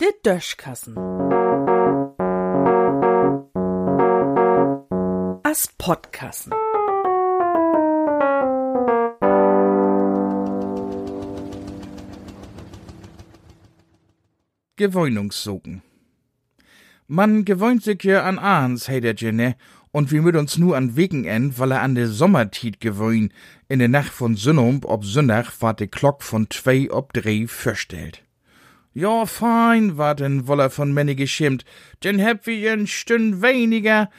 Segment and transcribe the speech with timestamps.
[0.00, 0.96] Der Döschkassen.
[5.42, 6.52] As Podkassen.
[14.76, 15.82] Gewöhnungssogen.
[17.06, 19.56] Man gewöhnt sich ja an ahns, hey der Jene,
[19.92, 23.32] und wir müd uns nur an Wegenend, weil er an de Sommertied gewöhnt,
[23.68, 28.22] in de Nacht von Sünnumb ob Sünnach ward de Glock von zwei ob drei verstellt.
[28.92, 31.64] Ja, fein, war den Woller von Männe geschimmt,
[32.02, 34.10] denn heb wir ein Stünd weniger.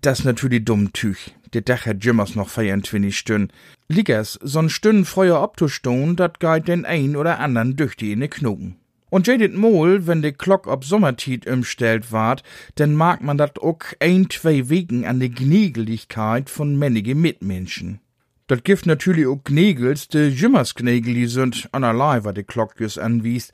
[0.00, 1.32] Das natürlich dumm Tüch.
[1.52, 3.52] De Dach hat Jimmers noch 24 Stunden.
[3.88, 8.28] Liegers, so'n Stünd Feuer abzustohn, dat geit den ein oder andern durch die in de
[8.28, 8.79] Knogen.
[9.10, 12.42] Und jedet Mol, wenn de Glock ob Sommertied umstellt ward,
[12.78, 18.00] denn mag man dat ook ein, zwei Wegen an de Gnegeligkeit von männige Mitmenschen.
[18.46, 23.52] Dat gift natürlich ook Gnegels, de Jimmers Gnegeli sind anerlei, wat de Glock jus anwiest,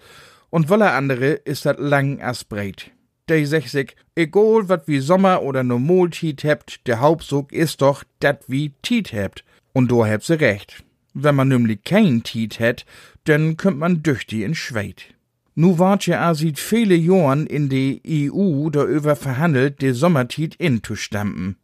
[0.48, 2.90] und wolle andere ist dat lang as breit.
[3.28, 8.04] De sech sich, egal wat wie Sommer oder normal Tied hebt, der Hauptsog ist doch,
[8.20, 9.44] dat wie Tied hebt.
[9.72, 10.84] Und do hebt se recht.
[11.12, 12.86] Wenn man nämlich kein Tied het,
[13.24, 15.15] dann könnt man durch die in Schweit.
[15.58, 21.56] Nu wart ja sieht viele Joren in de EU darüber verhandelt, de Sommertied inzustampen.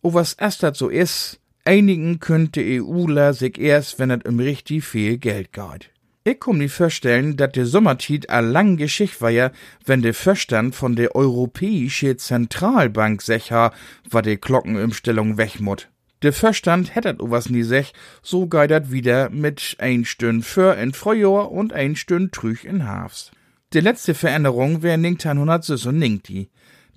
[0.00, 4.84] O was erst dat so is, einigen könnte EUler sich erst, wenn et um richtig
[4.84, 5.90] viel Geld geht.
[6.24, 9.50] Ich komm nie vorstellen, dat de Sommertied a lang Geschicht war ja,
[9.84, 13.70] wenn de Verstand von der Europäische Zentralbank secher,
[14.08, 15.90] war de Glockenumstellung wegmut.
[16.22, 21.52] De Verstand hättet was nie sech, so geidert wieder mit ein Stünd für in Frühjahr
[21.52, 23.32] und ein Stünd trüch in Hafs.
[23.74, 26.48] De letzte Veränderung wär 1996.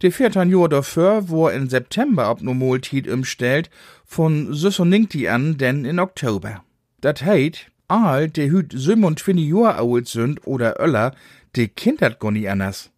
[0.01, 3.69] De vierten Jahr dafür, wo er in September ab Nomoltied umstellt,
[4.05, 6.63] von 96 an denn in Oktober.
[7.01, 11.13] Dat heit, all de hüt 27 Jahr alt sind oder öller,
[11.57, 12.91] de Kind hat gar nie anders.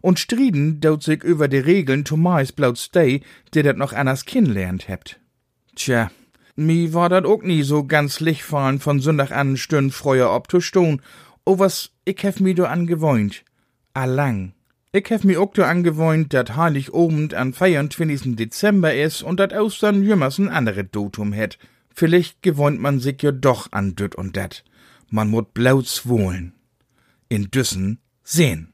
[0.00, 3.20] Und striden daut sich über de Regeln Thomas Blaut Stay,
[3.54, 5.20] der dat noch anders kennenlernt hebt.
[5.74, 6.10] Tja,
[6.56, 11.00] mi war dat ook nie so ganz lichtfallen von Sonntag an stünd freuer abzustun.
[11.44, 13.44] O was, ich hef mi do angewohnt.
[13.94, 14.52] Allang.
[14.92, 18.36] Ich hef mi ook do angewohnt, dat Heiligobend an 24.
[18.36, 21.58] Dezember is und dat Ostern jümmers ein andere Datum het.
[21.94, 24.64] Vielleicht gewohnt man sich ja doch an düt und dat.
[25.08, 26.52] Man mut blauts wohlen.
[27.28, 28.72] In Düssen sehen.